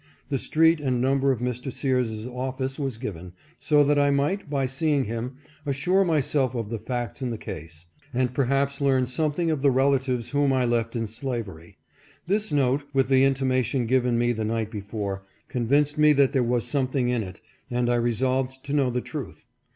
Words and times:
The 0.29 0.39
street 0.39 0.79
and 0.79 0.99
number 0.99 1.31
of 1.31 1.41
Mr. 1.41 1.71
Sears's 1.71 2.25
478 2.25 2.25
MR. 2.25 2.25
SEARS. 2.25 2.35
office 2.35 2.79
was 2.79 2.97
given, 2.97 3.33
so 3.59 3.83
that 3.83 3.99
I 3.99 4.09
might, 4.09 4.49
by 4.49 4.65
seeing 4.65 5.03
him, 5.03 5.37
assure 5.63 6.03
myself 6.03 6.55
of 6.55 6.71
the 6.71 6.79
facts 6.79 7.21
in 7.21 7.29
the 7.29 7.37
case, 7.37 7.85
and 8.11 8.33
perhaps 8.33 8.81
learn 8.81 9.05
some 9.05 9.31
thing 9.31 9.51
of 9.51 9.61
the 9.61 9.69
relatives 9.69 10.31
whom 10.31 10.51
I 10.53 10.65
left 10.65 10.95
in 10.95 11.05
slavery. 11.05 11.77
This 12.25 12.51
note, 12.51 12.81
with 12.95 13.09
the 13.09 13.23
intimation 13.23 13.85
given 13.85 14.17
me 14.17 14.31
the 14.31 14.43
night 14.43 14.71
before, 14.71 15.21
convinced 15.47 15.99
me 15.99 16.13
there 16.13 16.41
was 16.41 16.65
something 16.65 17.09
in 17.09 17.21
it, 17.21 17.39
and 17.69 17.87
I 17.87 17.93
resolved 17.97 18.65
to 18.65 18.73
know 18.73 18.89
the 18.89 19.01
truth. 19.01 19.45